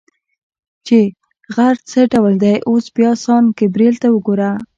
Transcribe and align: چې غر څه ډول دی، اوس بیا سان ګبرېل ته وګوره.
چې 0.87 0.99
غر 1.55 1.75
څه 1.89 1.99
ډول 2.13 2.33
دی، 2.43 2.55
اوس 2.69 2.85
بیا 2.97 3.11
سان 3.23 3.43
ګبرېل 3.57 3.95
ته 4.01 4.07
وګوره. 4.11 4.51